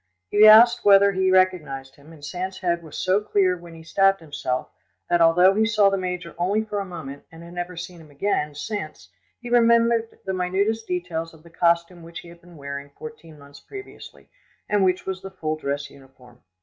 He 0.31 0.47
asked 0.47 0.79
him 0.79 0.89
whether 0.89 1.11
he 1.11 1.29
recognised 1.29 1.95
him, 1.95 2.11
and 2.11 2.25
Sand's 2.25 2.57
head 2.61 2.81
was 2.81 2.97
so 2.97 3.21
clear 3.21 3.55
when 3.55 3.75
he 3.75 3.83
stabbed 3.83 4.19
himself, 4.19 4.67
that 5.11 5.21
although 5.21 5.53
he 5.53 5.67
saw 5.67 5.91
the 5.91 5.97
major 5.99 6.33
only 6.39 6.63
for 6.63 6.79
a 6.79 6.85
moment 6.85 7.21
and 7.31 7.43
had 7.43 7.53
never 7.53 7.77
seen 7.77 8.01
him 8.01 8.09
again 8.09 8.55
since, 8.55 9.09
he 9.39 9.51
remembered 9.51 10.17
the 10.25 10.33
minutest 10.33 10.87
details 10.87 11.35
of 11.35 11.43
the 11.43 11.51
costume 11.51 12.01
which 12.01 12.21
he 12.21 12.29
had 12.29 12.41
been 12.41 12.57
wearing 12.57 12.89
fourteen 12.97 13.37
months 13.37 13.59
previously, 13.59 14.27
and 14.67 14.83
which 14.83 15.05
was 15.05 15.21
the 15.21 15.29
full 15.29 15.55
dress 15.55 15.91
uniform. 15.91 16.41